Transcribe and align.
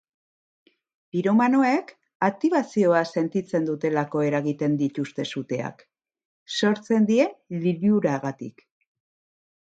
Piromanoek 1.15 1.91
aktibazio 2.27 2.95
bat 2.95 3.11
sentitzen 3.21 3.67
dutelako 3.69 4.23
eragiten 4.29 4.79
dituzte 4.81 5.27
suteak, 5.35 5.87
sortzen 6.57 7.07
dien 7.13 7.61
liluragatik. 7.67 8.69